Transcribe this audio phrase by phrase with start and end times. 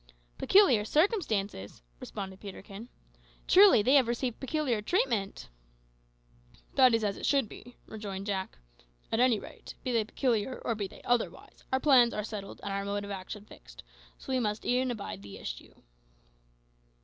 [0.39, 2.89] "Peculiar circumstances!" responded Peterkin.
[3.47, 5.47] "Truly they have received peculiar treatment!"
[6.73, 8.57] "That is as it should be," rejoined Jack;
[9.11, 12.73] "at any rate, be they peculiar or be they otherwise, our plans are settled and
[12.73, 13.83] our mode of action fixed,
[14.17, 15.75] so we must e'en abide the issue."